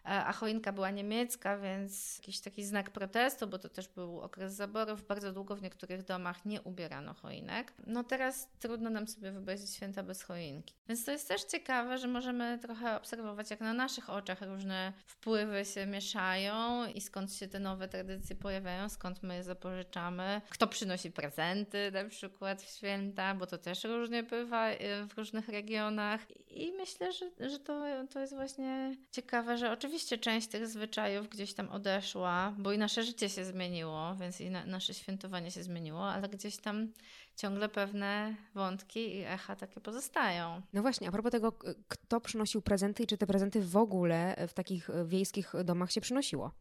E, 0.05 0.25
a 0.25 0.33
choinka 0.33 0.73
była 0.73 0.91
niemiecka, 0.91 1.59
więc 1.59 2.19
jakiś 2.19 2.41
taki 2.41 2.65
znak 2.65 2.91
protestu, 2.91 3.47
bo 3.47 3.59
to 3.59 3.69
też 3.69 3.89
był 3.89 4.21
okres 4.21 4.55
zaborów. 4.55 5.07
Bardzo 5.07 5.33
długo 5.33 5.57
w 5.57 5.63
niektórych 5.63 6.05
domach 6.05 6.45
nie 6.45 6.63
ubierano 6.63 7.15
choinek. 7.15 7.73
No 7.87 8.05
teraz 8.05 8.49
trudno 8.59 8.91
nam 8.91 9.09
sobie 9.09 9.33
wyobrazić 9.33 9.75
święta 9.75 10.03
bez 10.03 10.23
choinki. 10.23 10.75
Więc 10.89 11.05
to 11.05 11.13
jest 11.13 11.29
też 11.29 11.45
ciekawe, 11.45 11.99
że 11.99 12.09
możemy 12.09 12.59
trochę 12.59 12.97
obserwować, 12.97 13.51
jak 13.51 13.61
na 13.61 13.75
naszych 13.75 14.11
oczach 14.11 14.43
różne 14.43 14.93
wpływy 15.07 15.65
się 15.65 15.87
mieszają 15.87 16.87
i 16.87 17.01
skąd 17.01 17.35
się 17.35 17.49
te 17.49 17.61
nowe 17.61 17.89
tradycje 17.89 18.37
pojawiają, 18.37 18.89
skąd 18.89 19.23
my 19.23 19.35
je 19.35 19.45
zapożyczamy, 19.45 20.41
kto 20.49 20.67
przynosi 20.67 21.11
prezenty 21.11 21.91
na 21.93 22.05
przykład 22.05 22.63
w 22.63 22.77
święta, 22.77 23.35
bo 23.35 23.47
to 23.47 23.59
też 23.59 23.85
różnie 23.85 24.23
bywa 24.23 24.69
e, 24.69 25.07
w 25.07 25.19
różnych 25.19 25.49
regionach 25.49 26.21
i 26.51 26.73
myślę, 26.73 27.13
że, 27.13 27.51
że 27.51 27.59
to, 27.59 27.83
to 28.11 28.21
jest 28.21 28.35
właśnie 28.35 28.97
ciekawe, 29.11 29.59
że 29.59 29.73
oczywiście 29.73 30.19
część 30.19 30.49
tych 30.49 30.67
zwyczajów 30.67 31.29
gdzieś 31.29 31.55
tam 31.55 31.69
odeszła, 31.69 32.55
bo 32.59 32.73
i 32.73 32.79
nasze 32.79 33.03
życie 33.03 33.29
się 33.29 33.45
zmieniło, 33.45 34.15
więc 34.21 34.41
i 34.41 34.51
na, 34.51 34.67
nasze 34.67 34.95
świętowanie 34.95 35.51
się 35.51 35.63
zmieniło, 35.63 36.11
ale 36.11 36.29
gdzieś 36.29 36.57
tam 36.57 36.93
ciągle 37.37 37.69
pewne 37.69 38.35
wątki 38.55 39.17
i 39.17 39.25
echa 39.25 39.57
takie 39.57 39.81
pozostają. 39.81 40.63
No 40.73 40.83
właśnie, 40.83 41.09
a 41.09 41.13
propos 41.13 41.33
tego, 41.33 41.53
kto 41.89 42.21
przynosił 42.21 42.63
prezenty 42.63 43.03
i 43.03 43.07
czy 43.07 43.19
te 43.19 43.27
prezenty 43.27 43.61
w 43.61 43.77
ogóle 43.77 44.47
w 44.49 44.55
takich 44.55 44.89
wiejskich 45.05 45.53
domach 45.65 45.93
się 45.93 46.01
przynosiło? 46.01 46.53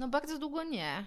No 0.00 0.08
bardzo 0.08 0.38
długo 0.38 0.62
nie. 0.62 1.04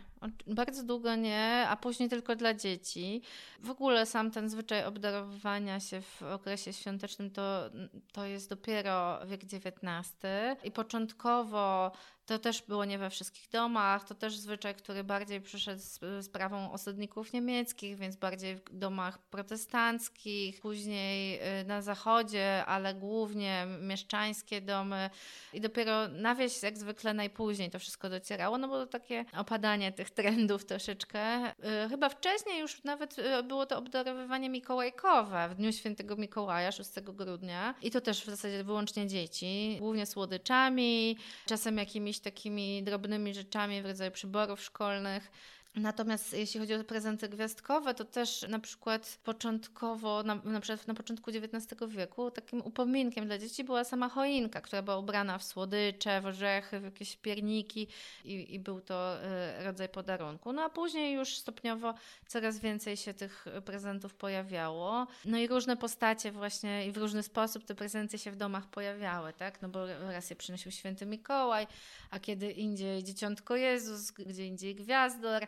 Bardzo 0.48 0.84
długo 0.84 1.16
nie, 1.16 1.66
a 1.70 1.78
później 1.78 2.10
tylko 2.10 2.36
dla 2.36 2.54
dzieci. 2.54 3.22
W 3.60 3.70
ogóle 3.70 4.06
sam 4.06 4.32
ten 4.32 4.50
zwyczaj 4.50 4.86
obdarowywania 4.86 5.80
się 5.80 6.02
w 6.02 6.22
okresie 6.24 6.74
świątecznym 6.74 7.32
to, 7.32 7.70
to 8.12 8.26
jest 8.26 8.50
dopiero 8.50 9.26
wiek 9.26 9.42
XIX 9.44 10.18
i 10.64 10.72
początkowo 10.72 11.92
to 12.26 12.40
też 12.40 12.62
było 12.62 12.86
nie 12.86 12.98
we 12.98 13.10
wszystkich 13.10 13.50
domach. 13.50 14.06
To 14.08 14.16
też 14.16 14.38
zwyczaj, 14.38 14.76
który 14.76 15.04
bardziej 15.04 15.42
przyszedł 15.42 15.82
z 15.82 16.26
sprawą 16.26 16.72
osadników 16.72 17.34
niemieckich, 17.34 17.98
więc 17.98 18.16
bardziej 18.16 18.56
w 18.56 18.64
domach 18.72 19.18
protestanckich, 19.18 20.62
później 20.62 21.40
y, 21.62 21.66
na 21.66 21.82
zachodzie, 21.82 22.66
ale 22.66 22.94
głównie 22.94 23.68
mieszczańskie 23.82 24.62
domy. 24.62 25.10
I 25.54 25.62
dopiero 25.62 26.08
na 26.08 26.36
wieś, 26.36 26.64
jak 26.64 26.78
zwykle, 26.78 27.14
najpóźniej 27.14 27.70
to 27.70 27.80
wszystko 27.80 28.10
docierało, 28.10 28.58
no 28.58 28.68
bo 28.68 28.74
to 28.74 28.88
takie 28.88 29.26
opadanie 29.38 29.92
tych 29.92 30.10
trendów 30.10 30.66
troszeczkę. 30.66 31.50
Y, 31.50 31.90
chyba 31.90 32.10
wcześniej 32.10 32.60
już 32.60 32.84
nawet 32.84 33.20
y, 33.20 33.44
było 33.44 33.66
to 33.66 33.78
obdarowywanie 33.78 34.50
mikołajkowe 34.50 35.50
w 35.50 35.56
Dniu 35.56 35.72
Świętego 35.72 36.16
Mikołaja, 36.16 36.72
6 36.72 36.90
grudnia. 37.02 37.76
I 37.82 37.92
to 37.92 38.02
też 38.02 38.22
w 38.22 38.26
zasadzie 38.26 38.64
wyłącznie 38.64 39.08
dzieci, 39.08 39.78
głównie 39.80 40.06
słodyczami, 40.06 41.18
czasem 41.46 41.78
jakimiś 41.78 42.13
jakimiś 42.14 42.20
takimi 42.20 42.84
drobnymi 42.84 43.34
rzeczami 43.34 43.82
w 43.82 43.86
rodzaju 43.86 44.12
przyborów 44.12 44.62
szkolnych. 44.62 45.32
Natomiast 45.76 46.34
jeśli 46.34 46.60
chodzi 46.60 46.74
o 46.74 46.84
prezenty 46.84 47.30
gwiazdkowe, 47.30 47.94
to 47.94 48.06
też 48.06 48.46
na 48.50 48.60
przykład 48.60 49.20
początkowo, 49.24 50.24
na, 50.24 50.36
na, 50.36 50.60
przykład 50.60 50.88
na 50.88 50.94
początku 50.94 51.32
XIX 51.32 51.78
wieku, 51.88 52.32
takim 52.32 52.62
upominkiem 52.62 53.26
dla 53.26 53.38
dzieci 53.38 53.64
była 53.64 53.84
sama 53.84 54.10
choinka, 54.10 54.62
która 54.62 54.82
była 54.82 54.98
ubrana 54.98 55.38
w 55.38 55.44
słodycze, 55.44 56.22
w 56.22 56.26
orzechy, 56.26 56.80
w 56.80 56.84
jakieś 56.84 57.18
pierniki 57.18 57.88
i, 58.26 58.56
i 58.56 58.60
był 58.60 58.82
to 58.82 59.18
y, 59.60 59.64
rodzaj 59.64 59.90
podarunku. 59.90 60.54
No 60.54 60.62
a 60.62 60.70
później 60.70 61.14
już 61.14 61.38
stopniowo 61.38 61.94
coraz 62.28 62.60
więcej 62.60 62.98
się 62.98 63.14
tych 63.14 63.46
prezentów 63.66 64.14
pojawiało. 64.14 65.08
No 65.26 65.38
i 65.38 65.48
różne 65.48 65.78
postacie 65.78 66.32
właśnie 66.32 66.88
i 66.88 66.92
w 66.92 66.98
różny 66.98 67.24
sposób 67.24 67.66
te 67.66 67.76
prezenty 67.76 68.18
się 68.18 68.32
w 68.32 68.36
domach 68.36 68.68
pojawiały, 68.68 69.34
tak? 69.34 69.62
No 69.62 69.70
bo 69.70 69.86
raz 69.88 70.30
je 70.30 70.36
przynosił 70.36 70.72
święty 70.72 71.06
Mikołaj, 71.06 71.68
a 72.12 72.20
kiedy 72.20 72.52
indziej 72.52 73.04
Dzieciątko 73.04 73.56
Jezus, 73.56 74.12
gdzie 74.12 74.48
indziej 74.48 74.76
Gwiazdor. 74.76 75.48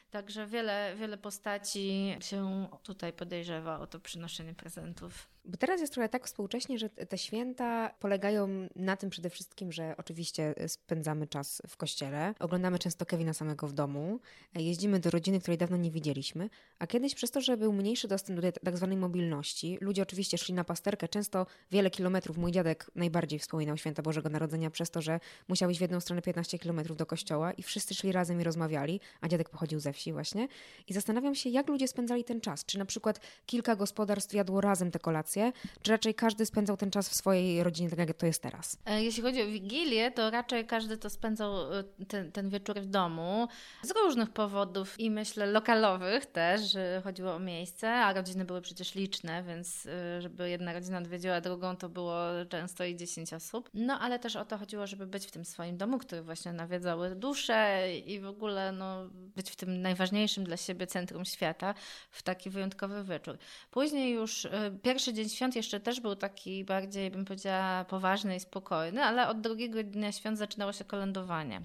Także 0.11 0.47
wiele, 0.47 0.95
wiele 0.95 1.17
postaci 1.17 2.15
się 2.19 2.67
tutaj 2.83 3.13
podejrzewa 3.13 3.79
o 3.79 3.87
to 3.87 3.99
przynoszenie 3.99 4.53
prezentów. 4.53 5.27
Bo 5.45 5.57
teraz 5.57 5.81
jest 5.81 5.93
trochę 5.93 6.09
tak 6.09 6.25
współcześnie, 6.25 6.79
że 6.79 6.89
te 6.89 7.17
święta 7.17 7.89
polegają 7.99 8.47
na 8.75 8.97
tym 8.97 9.09
przede 9.09 9.29
wszystkim, 9.29 9.71
że 9.71 9.95
oczywiście 9.97 10.55
spędzamy 10.67 11.27
czas 11.27 11.61
w 11.67 11.77
kościele, 11.77 12.33
oglądamy 12.39 12.79
często 12.79 13.05
Kevina 13.05 13.33
samego 13.33 13.67
w 13.67 13.73
domu, 13.73 14.19
jeździmy 14.55 14.99
do 14.99 15.09
rodziny, 15.09 15.39
której 15.39 15.57
dawno 15.57 15.77
nie 15.77 15.91
widzieliśmy, 15.91 16.49
a 16.79 16.87
kiedyś 16.87 17.15
przez 17.15 17.31
to, 17.31 17.41
że 17.41 17.57
był 17.57 17.73
mniejszy 17.73 18.07
dostęp 18.07 18.39
do 18.39 18.51
tak 18.51 18.77
zwanej 18.77 18.97
mobilności, 18.97 19.77
ludzie 19.81 20.01
oczywiście 20.01 20.37
szli 20.37 20.53
na 20.53 20.63
pasterkę, 20.63 21.07
często 21.07 21.45
wiele 21.71 21.89
kilometrów. 21.89 22.37
Mój 22.37 22.51
dziadek 22.51 22.91
najbardziej 22.95 23.39
wspominał 23.39 23.77
święta 23.77 24.01
Bożego 24.01 24.29
Narodzenia 24.29 24.69
przez 24.69 24.91
to, 24.91 25.01
że 25.01 25.19
musiał 25.47 25.69
iść 25.69 25.79
w 25.79 25.81
jedną 25.81 25.99
stronę 25.99 26.21
15 26.21 26.59
kilometrów 26.59 26.97
do 26.97 27.05
kościoła 27.05 27.51
i 27.51 27.63
wszyscy 27.63 27.93
szli 27.95 28.11
razem 28.11 28.41
i 28.41 28.43
rozmawiali, 28.43 28.99
a 29.21 29.27
dziadek 29.27 29.49
pochodził 29.49 29.79
ze 29.79 29.93
wsi 29.93 30.00
właśnie. 30.09 30.47
I 30.87 30.93
zastanawiam 30.93 31.35
się, 31.35 31.49
jak 31.49 31.69
ludzie 31.69 31.87
spędzali 31.87 32.23
ten 32.23 32.41
czas. 32.41 32.65
Czy 32.65 32.79
na 32.79 32.85
przykład 32.85 33.19
kilka 33.45 33.75
gospodarstw 33.75 34.33
jadło 34.33 34.61
razem 34.61 34.91
te 34.91 34.99
kolacje, 34.99 35.51
czy 35.81 35.91
raczej 35.91 36.15
każdy 36.15 36.45
spędzał 36.45 36.77
ten 36.77 36.91
czas 36.91 37.09
w 37.09 37.15
swojej 37.15 37.63
rodzinie, 37.63 37.89
tak 37.89 37.99
jak 37.99 38.17
to 38.17 38.25
jest 38.25 38.41
teraz? 38.41 38.77
E, 38.85 39.03
jeśli 39.03 39.23
chodzi 39.23 39.41
o 39.41 39.45
Wigilię, 39.45 40.11
to 40.11 40.29
raczej 40.29 40.65
każdy 40.65 40.97
to 40.97 41.09
spędzał 41.09 41.73
e, 41.73 41.83
ten, 42.07 42.31
ten 42.31 42.49
wieczór 42.49 42.79
w 42.79 42.85
domu 42.85 43.47
z 43.83 43.91
różnych 43.91 44.29
powodów 44.29 44.99
i 44.99 45.11
myślę 45.11 45.45
lokalowych 45.45 46.25
też, 46.25 46.71
że 46.71 47.01
chodziło 47.03 47.35
o 47.35 47.39
miejsce, 47.39 47.93
a 47.93 48.13
rodziny 48.13 48.45
były 48.45 48.61
przecież 48.61 48.95
liczne, 48.95 49.43
więc 49.43 49.85
e, 49.85 50.21
żeby 50.21 50.49
jedna 50.49 50.73
rodzina 50.73 50.97
odwiedziła 50.97 51.41
drugą, 51.41 51.75
to 51.75 51.89
było 51.89 52.15
często 52.49 52.83
i 52.83 52.95
10 52.95 53.33
osób. 53.33 53.69
No 53.73 53.99
ale 53.99 54.19
też 54.19 54.35
o 54.35 54.45
to 54.45 54.57
chodziło, 54.57 54.87
żeby 54.87 55.07
być 55.07 55.25
w 55.25 55.31
tym 55.31 55.45
swoim 55.45 55.77
domu, 55.77 55.97
który 55.97 56.21
właśnie 56.21 56.53
nawiedzały 56.53 57.15
dusze 57.15 57.91
i 58.05 58.19
w 58.19 58.25
ogóle 58.25 58.71
no, 58.71 59.09
być 59.11 59.51
w 59.51 59.55
tym 59.55 59.81
najważniejszym 59.91 60.43
dla 60.43 60.57
siebie 60.57 60.87
centrum 60.87 61.25
świata 61.25 61.73
w 62.11 62.23
taki 62.23 62.49
wyjątkowy 62.49 63.03
wieczór. 63.03 63.37
Później 63.71 64.13
już 64.13 64.47
pierwszy 64.83 65.13
dzień 65.13 65.21
Dzień 65.21 65.29
Świąt 65.29 65.55
jeszcze 65.55 65.79
też 65.79 65.99
był 65.99 66.15
taki 66.15 66.65
bardziej, 66.65 67.11
bym 67.11 67.25
powiedziała, 67.25 67.85
poważny 67.85 68.35
i 68.35 68.39
spokojny, 68.39 69.03
ale 69.03 69.27
od 69.27 69.41
drugiego 69.41 69.83
dnia 69.83 70.11
świąt 70.11 70.37
zaczynało 70.37 70.73
się 70.73 70.85
kolędowanie. 70.85 71.61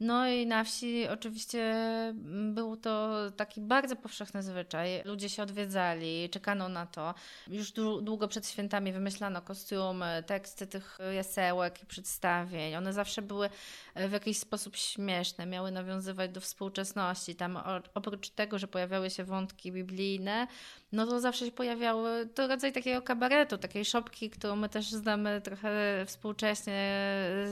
No 0.00 0.28
i 0.28 0.46
na 0.46 0.64
wsi 0.64 1.08
oczywiście 1.08 1.62
mm, 1.62 2.54
był 2.54 2.76
to 2.76 3.16
taki 3.36 3.60
bardzo 3.60 3.96
powszechny 3.96 4.42
zwyczaj. 4.42 5.02
Ludzie 5.04 5.28
się 5.28 5.42
odwiedzali, 5.42 6.30
czekano 6.30 6.68
na 6.68 6.86
to. 6.86 7.14
Już 7.48 7.72
długo 8.02 8.28
przed 8.28 8.48
świętami 8.48 8.92
wymyślano 8.92 9.42
kostiumy, 9.42 10.24
teksty 10.26 10.66
tych 10.66 10.98
jasełek 11.14 11.82
i 11.82 11.86
przedstawień. 11.86 12.76
One 12.76 12.92
zawsze 12.92 13.22
były 13.22 13.50
w 13.96 14.12
jakiś 14.12 14.38
sposób 14.38 14.76
śmieszne, 14.76 15.46
miały 15.46 15.70
nawiązywać 15.70 16.30
do 16.30 16.40
współczesności. 16.40 17.34
Tam 17.34 17.58
oprócz 17.94 18.30
tego, 18.30 18.58
że 18.58 18.68
pojawiały 18.68 19.10
się 19.10 19.24
wątki 19.24 19.72
biblijne, 19.72 20.46
no 20.92 21.06
to 21.06 21.20
zawsze 21.20 21.46
się 21.46 21.52
pojawiały, 21.52 22.28
to 22.34 22.46
rodzaj 22.46 22.72
takiego 22.72 23.02
kabaretu, 23.02 23.58
takiej 23.58 23.84
szopki, 23.84 24.30
którą 24.30 24.56
my 24.56 24.68
też 24.68 24.90
znamy 24.90 25.40
trochę 25.40 26.04
współcześnie 26.06 27.00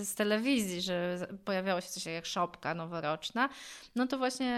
z 0.03 0.15
telewizji, 0.15 0.83
że 0.83 1.27
pojawiało 1.45 1.81
się 1.81 1.89
coś 1.89 2.07
jak 2.07 2.27
szopka 2.35 2.75
noworoczna, 2.75 3.49
no 3.95 4.07
to 4.07 4.19
właśnie 4.19 4.55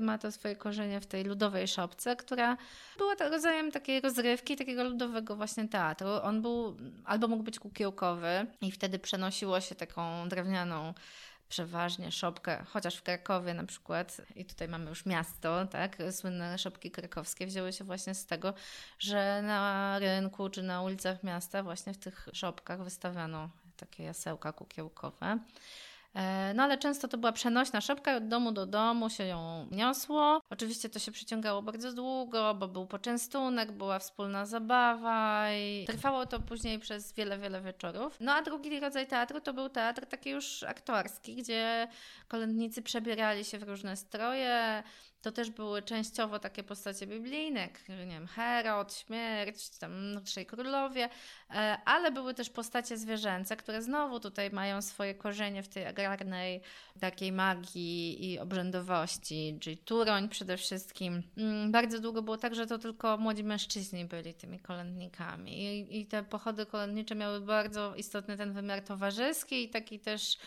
ma 0.00 0.18
to 0.18 0.32
swoje 0.32 0.56
korzenie 0.56 1.00
w 1.00 1.06
tej 1.06 1.24
ludowej 1.24 1.68
szopce, 1.68 2.16
która 2.16 2.56
była 2.98 3.14
rodzajem 3.14 3.72
takiej 3.72 4.00
rozrywki, 4.00 4.56
takiego 4.56 4.84
ludowego 4.84 5.36
właśnie 5.36 5.68
teatru. 5.68 6.08
On 6.22 6.42
był, 6.42 6.76
albo 7.04 7.28
mógł 7.28 7.42
być 7.42 7.58
kukiełkowy 7.58 8.46
i 8.60 8.72
wtedy 8.72 8.98
przenosiło 8.98 9.60
się 9.60 9.74
taką 9.74 10.28
drewnianą 10.28 10.94
przeważnie 11.48 12.12
szopkę, 12.12 12.64
chociaż 12.68 12.96
w 12.96 13.02
Krakowie 13.02 13.54
na 13.54 13.64
przykład, 13.64 14.20
i 14.36 14.44
tutaj 14.44 14.68
mamy 14.68 14.88
już 14.88 15.06
miasto, 15.06 15.66
tak, 15.66 15.96
słynne 16.10 16.58
szopki 16.58 16.90
krakowskie 16.90 17.46
wzięły 17.46 17.72
się 17.72 17.84
właśnie 17.84 18.14
z 18.14 18.26
tego, 18.26 18.54
że 18.98 19.42
na 19.42 19.98
rynku 19.98 20.50
czy 20.50 20.62
na 20.62 20.82
ulicach 20.82 21.22
miasta 21.22 21.62
właśnie 21.62 21.92
w 21.94 21.98
tych 21.98 22.28
szopkach 22.32 22.84
wystawiano 22.84 23.50
takie 23.76 24.02
jasełka 24.02 24.52
kukiełkowe. 24.52 25.38
E, 26.16 26.54
no 26.54 26.62
ale 26.62 26.78
często 26.78 27.08
to 27.08 27.18
była 27.18 27.32
przenośna 27.32 27.80
szopka, 27.80 28.16
od 28.16 28.28
domu 28.28 28.52
do 28.52 28.66
domu 28.66 29.10
się 29.10 29.24
ją 29.24 29.66
niosło. 29.70 30.40
Oczywiście 30.50 30.88
to 30.88 30.98
się 30.98 31.12
przyciągało 31.12 31.62
bardzo 31.62 31.92
długo, 31.92 32.54
bo 32.54 32.68
był 32.68 32.86
poczęstunek, 32.86 33.72
była 33.72 33.98
wspólna 33.98 34.46
zabawa 34.46 35.52
i 35.52 35.84
trwało 35.86 36.26
to 36.26 36.40
później 36.40 36.78
przez 36.78 37.12
wiele, 37.12 37.38
wiele 37.38 37.60
wieczorów. 37.60 38.16
No 38.20 38.32
a 38.32 38.42
drugi 38.42 38.80
rodzaj 38.80 39.06
teatru 39.06 39.40
to 39.40 39.52
był 39.52 39.68
teatr 39.68 40.06
taki 40.06 40.30
już 40.30 40.62
aktorski, 40.62 41.36
gdzie 41.36 41.88
kolędnicy 42.28 42.82
przebierali 42.82 43.44
się 43.44 43.58
w 43.58 43.62
różne 43.62 43.96
stroje, 43.96 44.82
to 45.22 45.32
też 45.32 45.50
były 45.50 45.82
częściowo 45.82 46.38
takie 46.38 46.62
postacie 46.62 47.06
biblijne, 47.06 47.60
jak 47.60 47.88
nie 47.88 48.06
wiem, 48.06 48.26
Herod, 48.26 48.94
śmierć, 48.94 49.70
tam 49.78 50.20
trzej 50.24 50.46
królowie, 50.46 51.08
e, 51.50 51.78
ale 51.84 52.12
były 52.12 52.34
też 52.34 52.50
postacie 52.50 52.96
zwierzęce, 52.96 53.56
które 53.56 53.82
znowu 53.82 54.20
tutaj 54.20 54.50
mają 54.50 54.82
swoje 54.82 55.14
korzenie 55.14 55.62
w 55.62 55.68
tej 55.68 55.86
agrarnej 55.86 56.60
takiej 57.00 57.32
magii 57.32 58.32
i 58.32 58.38
obrzędowości, 58.38 59.58
czyli 59.60 59.78
Turoń 59.78 60.28
przede 60.28 60.56
wszystkim. 60.56 61.22
Mm, 61.36 61.72
bardzo 61.72 62.00
długo 62.00 62.22
było 62.22 62.36
tak, 62.36 62.54
że 62.54 62.66
to 62.66 62.78
tylko 62.78 63.16
młodzi 63.16 63.44
mężczyźni 63.44 64.04
byli 64.04 64.34
tymi 64.34 64.60
kolędnikami 64.60 65.62
i, 65.62 66.00
i 66.00 66.06
te 66.06 66.22
pochody 66.22 66.66
kolędnicze 66.66 67.14
miały 67.14 67.40
bardzo 67.40 67.94
istotny 67.94 68.36
ten 68.36 68.52
wymiar 68.52 68.82
towarzyski 68.82 69.64
i 69.64 69.70
taki 69.70 70.00
też 70.00 70.38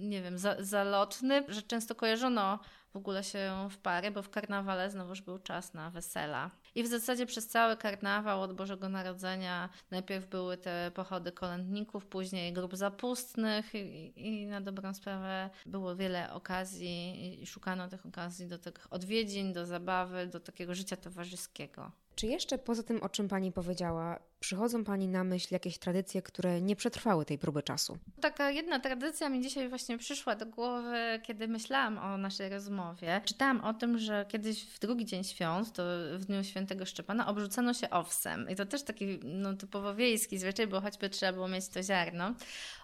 nie 0.00 0.22
wiem, 0.22 0.38
za, 0.38 0.56
zalotny, 0.58 1.44
że 1.48 1.62
często 1.62 1.94
kojarzono 1.94 2.58
w 2.92 2.96
ogóle 2.96 3.24
się 3.24 3.68
w 3.70 3.78
pary, 3.78 4.10
bo 4.10 4.22
w 4.22 4.30
karnawale 4.30 4.90
znowuż 4.90 5.22
był 5.22 5.38
czas 5.38 5.74
na 5.74 5.90
wesela. 5.90 6.50
I 6.74 6.82
w 6.82 6.86
zasadzie 6.86 7.26
przez 7.26 7.48
cały 7.48 7.76
karnawał 7.76 8.42
od 8.42 8.52
Bożego 8.52 8.88
Narodzenia 8.88 9.68
najpierw 9.90 10.26
były 10.26 10.56
te 10.56 10.90
pochody 10.94 11.32
kolędników, 11.32 12.06
później 12.06 12.52
grup 12.52 12.76
zapustnych 12.76 13.74
i, 13.74 14.12
i 14.16 14.46
na 14.46 14.60
dobrą 14.60 14.94
sprawę 14.94 15.50
było 15.66 15.96
wiele 15.96 16.32
okazji 16.32 17.42
i 17.42 17.46
szukano 17.46 17.88
tych 17.88 18.06
okazji 18.06 18.46
do 18.46 18.58
tych 18.58 18.86
odwiedzin, 18.90 19.52
do 19.52 19.66
zabawy, 19.66 20.26
do 20.26 20.40
takiego 20.40 20.74
życia 20.74 20.96
towarzyskiego. 20.96 21.92
Czy 22.14 22.26
jeszcze 22.26 22.58
poza 22.58 22.82
tym, 22.82 23.02
o 23.02 23.08
czym 23.08 23.28
Pani 23.28 23.52
powiedziała, 23.52 24.18
przychodzą 24.40 24.84
Pani 24.84 25.08
na 25.08 25.24
myśl 25.24 25.48
jakieś 25.50 25.78
tradycje, 25.78 26.22
które 26.22 26.60
nie 26.60 26.76
przetrwały 26.76 27.24
tej 27.24 27.38
próby 27.38 27.62
czasu? 27.62 27.98
Taka 28.20 28.50
jedna 28.50 28.80
tradycja 28.80 29.28
mi 29.28 29.42
dzisiaj 29.42 29.68
właśnie 29.68 29.98
przyszła 29.98 30.36
do 30.36 30.46
głowy, 30.46 31.20
kiedy 31.22 31.48
myślałam 31.48 31.98
o 31.98 32.18
naszej 32.18 32.48
rozmowie. 32.48 33.20
Czytałam 33.24 33.60
o 33.60 33.74
tym, 33.74 33.98
że 33.98 34.26
kiedyś 34.28 34.64
w 34.64 34.78
drugi 34.78 35.04
dzień 35.04 35.24
świąt, 35.24 35.72
to 35.72 35.82
w 36.18 36.24
dniu 36.24 36.44
świętego 36.44 36.86
Szczepana, 36.86 37.26
obrzucano 37.26 37.74
się 37.74 37.90
owsem. 37.90 38.50
I 38.50 38.56
to 38.56 38.66
też 38.66 38.82
taki 38.82 39.20
no, 39.24 39.54
typowo 39.54 39.94
wiejski 39.94 40.38
zwyczaj, 40.38 40.66
bo 40.66 40.80
choćby 40.80 41.10
trzeba 41.10 41.32
było 41.32 41.48
mieć 41.48 41.68
to 41.68 41.82
ziarno 41.82 42.34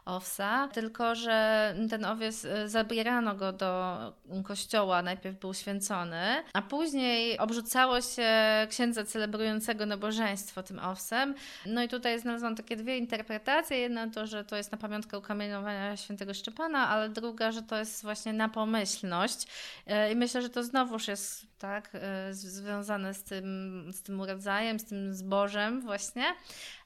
owsa, 0.04 0.68
tylko 0.72 1.14
że 1.14 1.74
ten 1.90 2.04
owiec 2.04 2.44
y, 2.44 2.68
zabierano 2.68 3.34
go 3.34 3.52
do 3.52 3.96
kościoła, 4.44 5.02
najpierw 5.02 5.38
był 5.38 5.54
święcony, 5.54 6.42
a 6.52 6.62
później 6.62 7.38
obrzucało 7.38 8.00
się 8.00 8.30
księdza 8.70 9.04
celebrującego 9.04 9.86
nabożeństwo 9.86 10.62
tym 10.62 10.78
owsem. 10.78 11.34
No 11.66 11.82
i 11.82 11.88
tutaj 11.88 12.20
znalazłam 12.20 12.56
takie 12.56 12.76
dwie 12.76 12.98
interpretacje. 12.98 13.78
Jedna 13.78 14.10
to, 14.10 14.26
że 14.26 14.44
to 14.44 14.56
jest 14.56 14.72
na 14.72 14.78
pamiątkę 14.78 15.18
ukamienowania 15.18 15.96
świętego 15.96 16.34
Szczepana, 16.34 16.88
ale 16.88 17.08
druga, 17.08 17.52
że 17.52 17.62
to 17.62 17.78
jest 17.78 18.02
właśnie 18.02 18.32
na 18.32 18.48
pomyślność. 18.48 19.46
Y, 19.86 20.12
I 20.12 20.16
myślę, 20.16 20.42
że 20.42 20.50
to 20.50 20.64
znowuż 20.64 21.08
jest 21.08 21.46
tak, 21.62 21.94
y, 21.94 22.34
związane 22.34 23.14
z 23.14 23.22
tym, 23.22 23.90
z 23.92 24.02
tym 24.02 24.22
rodzajem, 24.22 24.78
z 24.78 24.84
tym 24.84 25.14
zbożem 25.14 25.80
właśnie. 25.80 26.24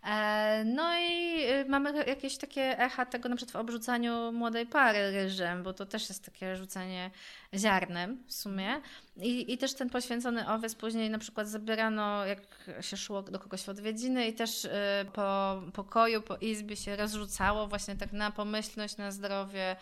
E, 0.05 0.65
no 0.65 0.99
i 0.99 1.45
mamy 1.69 2.05
jakieś 2.07 2.37
takie 2.37 2.79
echa 2.79 3.07
tego 3.07 3.29
na 3.29 3.37
przykład 3.37 3.53
w 3.53 3.57
obrzucaniu 3.57 4.33
młodej 4.33 4.67
pary 4.67 5.11
ryżem, 5.11 5.63
bo 5.63 5.73
to 5.73 5.87
też 5.87 6.09
jest 6.09 6.25
takie 6.25 6.57
rzucanie 6.57 7.11
ziarnem 7.55 8.23
w 8.27 8.33
sumie. 8.33 8.81
I, 9.17 9.53
I 9.53 9.59
też 9.59 9.75
ten 9.75 9.91
poświęcony 9.91 10.49
owiec 10.49 10.75
później 10.75 11.11
na 11.11 11.19
przykład 11.19 11.49
zabierano, 11.49 12.27
jak 12.27 12.41
się 12.81 12.97
szło 12.97 13.23
do 13.23 13.39
kogoś 13.39 13.63
w 13.63 13.69
odwiedziny 13.69 14.29
i 14.29 14.33
też 14.33 14.65
y, 14.65 14.71
po 15.13 15.63
pokoju, 15.73 16.23
po 16.23 16.37
izbie 16.37 16.77
się 16.77 16.97
rozrzucało 16.97 17.67
właśnie 17.67 17.97
tak 17.97 18.13
na 18.13 18.31
pomyślność, 18.31 18.97
na 18.97 19.11
zdrowie 19.11 19.77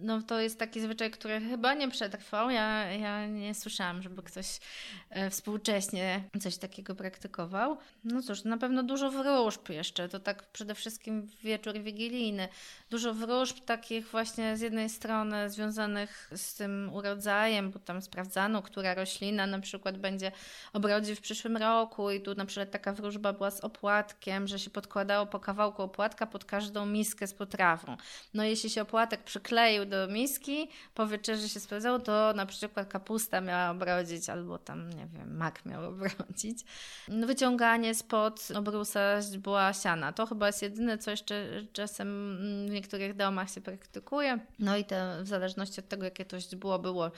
no 0.00 0.22
to 0.22 0.40
jest 0.40 0.58
taki 0.58 0.80
zwyczaj, 0.80 1.10
który 1.10 1.40
chyba 1.40 1.74
nie 1.74 1.90
przetrwał. 1.90 2.50
Ja, 2.50 2.92
ja 2.92 3.26
nie 3.26 3.54
słyszałam, 3.54 4.02
żeby 4.02 4.22
ktoś 4.22 4.46
e, 5.10 5.30
współcześnie 5.30 6.24
coś 6.40 6.56
takiego 6.56 6.94
praktykował. 6.94 7.78
No 8.04 8.22
cóż, 8.22 8.44
na 8.44 8.58
pewno 8.58 8.82
dużo 8.82 9.10
wróżb 9.10 9.68
jeszcze. 9.68 10.08
To 10.08 10.20
tak 10.20 10.42
przede 10.42 10.74
wszystkim 10.74 11.28
wieczór 11.42 11.78
wigilijny. 11.78 12.48
Dużo 12.90 13.14
wróżb 13.14 13.64
takich 13.64 14.08
właśnie 14.08 14.56
z 14.56 14.60
jednej 14.60 14.88
strony 14.88 15.50
związanych 15.50 16.30
z 16.36 16.54
tym 16.54 16.90
urodzajem, 16.92 17.70
bo 17.70 17.78
tam 17.78 18.02
sprawdzano, 18.02 18.62
która 18.62 18.94
roślina 18.94 19.46
na 19.46 19.60
przykład 19.60 19.98
będzie 19.98 20.32
obrodzi 20.72 21.14
w 21.14 21.20
przyszłym 21.20 21.56
roku 21.56 22.10
i 22.10 22.20
tu 22.20 22.34
na 22.34 22.46
przykład 22.46 22.70
taka 22.70 22.92
wróżba 22.92 23.32
była 23.32 23.50
z 23.50 23.60
opłatkiem, 23.60 24.46
że 24.46 24.58
się 24.58 24.70
podkładało 24.70 25.26
po 25.26 25.40
kawałku 25.40 25.82
opłatka 25.82 26.26
pod 26.26 26.44
każdą 26.44 26.86
miskę 26.86 27.26
z 27.26 27.34
potrawą. 27.34 27.96
No 28.34 28.44
jeśli 28.44 28.70
się 28.70 28.82
opłatek 28.82 29.22
przykleił 29.22 29.85
do 29.86 30.08
miski, 30.08 30.68
po 30.94 31.06
wieczerzy 31.06 31.48
się 31.48 31.60
sprawdzało, 31.60 31.98
to 31.98 32.32
na 32.36 32.46
przykład 32.46 32.88
kapusta 32.88 33.40
miała 33.40 33.70
obrodzić, 33.70 34.28
albo 34.28 34.58
tam, 34.58 34.90
nie 34.90 35.06
wiem, 35.06 35.36
mak 35.36 35.66
miał 35.66 35.84
obrodzić. 35.90 36.64
Wyciąganie 37.08 37.94
spod 37.94 38.48
obrusa 38.54 39.22
źdźbła 39.22 39.72
siana. 39.72 40.12
To 40.12 40.26
chyba 40.26 40.46
jest 40.46 40.62
jedyne, 40.62 40.98
co 40.98 41.10
jeszcze 41.10 41.48
czasem 41.72 42.38
w 42.68 42.70
niektórych 42.70 43.16
domach 43.16 43.50
się 43.50 43.60
praktykuje. 43.60 44.38
No 44.58 44.76
i 44.76 44.84
to 44.84 44.94
w 45.22 45.26
zależności 45.26 45.80
od 45.80 45.88
tego, 45.88 46.04
jakie 46.04 46.24
to 46.24 46.40
źdźbło 46.40 46.78
było, 46.78 47.10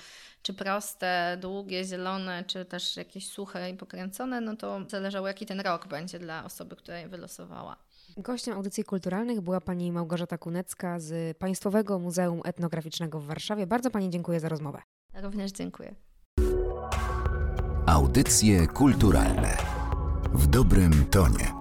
czy 0.42 0.54
proste, 0.54 1.38
długie, 1.40 1.84
zielone, 1.84 2.44
czy 2.44 2.64
też 2.64 2.96
jakieś 2.96 3.28
suche 3.28 3.70
i 3.70 3.74
pokręcone, 3.74 4.40
no 4.40 4.56
to 4.56 4.80
zależało, 4.88 5.28
jaki 5.28 5.46
ten 5.46 5.60
rok 5.60 5.88
będzie 5.88 6.18
dla 6.18 6.44
osoby, 6.44 6.76
która 6.76 6.98
je 6.98 7.08
wylosowała. 7.08 7.76
Gościem 8.18 8.54
audycji 8.54 8.84
kulturalnych 8.84 9.40
była 9.40 9.60
pani 9.60 9.92
Małgorzata 9.92 10.38
Kunecka 10.38 11.00
z 11.00 11.38
Państwowego 11.38 11.98
Muzeum 11.98 12.40
Etnograficznego 12.44 13.20
w 13.20 13.26
Warszawie. 13.26 13.66
Bardzo 13.66 13.90
pani 13.90 14.10
dziękuję 14.10 14.40
za 14.40 14.48
rozmowę. 14.48 14.82
Również 15.14 15.52
dziękuję. 15.52 15.94
Audycje 17.86 18.66
kulturalne 18.66 19.56
w 20.34 20.46
dobrym 20.46 21.04
tonie. 21.10 21.57